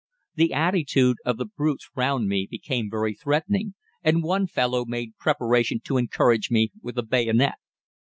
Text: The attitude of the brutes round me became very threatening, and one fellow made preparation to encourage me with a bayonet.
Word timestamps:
The 0.33 0.51
attitude 0.51 1.17
of 1.25 1.37
the 1.37 1.45
brutes 1.45 1.87
round 1.95 2.27
me 2.27 2.47
became 2.49 2.89
very 2.89 3.13
threatening, 3.13 3.75
and 4.03 4.23
one 4.23 4.47
fellow 4.47 4.83
made 4.83 5.15
preparation 5.19 5.79
to 5.85 5.97
encourage 5.97 6.49
me 6.49 6.71
with 6.81 6.97
a 6.97 7.03
bayonet. 7.03 7.59